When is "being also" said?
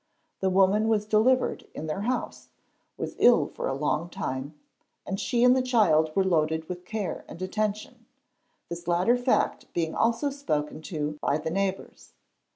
9.75-10.31